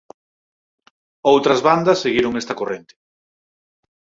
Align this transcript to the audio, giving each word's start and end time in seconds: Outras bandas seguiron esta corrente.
Outras 1.31 1.59
bandas 1.67 2.01
seguiron 2.03 2.33
esta 2.41 2.57
corrente. 2.59 2.93